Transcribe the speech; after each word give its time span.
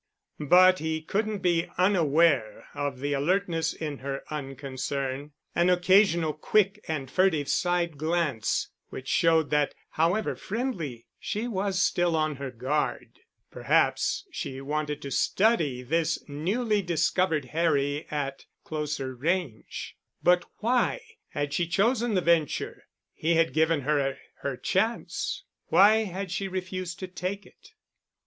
But 0.39 0.79
he 0.79 1.03
couldn't 1.03 1.43
be 1.43 1.69
unaware 1.77 2.65
of 2.73 3.01
the 3.01 3.13
alertness 3.13 3.71
in 3.71 3.99
her 3.99 4.23
unconcern, 4.33 5.31
an 5.53 5.69
occasional 5.69 6.33
quick 6.33 6.83
and 6.87 7.07
furtive 7.11 7.47
side 7.47 7.99
glance 7.99 8.69
which 8.89 9.07
showed 9.07 9.51
that, 9.51 9.75
however 9.91 10.35
friendly, 10.35 11.05
she 11.19 11.47
was 11.47 11.79
still 11.79 12.15
on 12.15 12.37
her 12.37 12.49
guard. 12.49 13.19
Perhaps 13.51 14.25
she 14.31 14.59
wanted 14.59 15.03
to 15.03 15.11
study 15.11 15.83
this 15.83 16.17
newly 16.27 16.81
discovered 16.81 17.45
Harry 17.53 18.07
at 18.09 18.45
closer 18.63 19.13
range. 19.13 19.95
But 20.23 20.45
why 20.61 21.01
had 21.29 21.53
she 21.53 21.67
chosen 21.67 22.15
the 22.15 22.21
venture? 22.21 22.87
He 23.13 23.35
had 23.35 23.53
given 23.53 23.81
her 23.81 24.17
her 24.39 24.57
chance. 24.57 25.43
Why 25.67 26.05
had 26.05 26.31
she 26.31 26.47
refused 26.47 26.97
to 27.01 27.07
take 27.07 27.45
it? 27.45 27.73